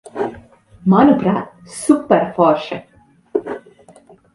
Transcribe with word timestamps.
Manuprāt, 0.93 1.53
superforši. 1.75 2.83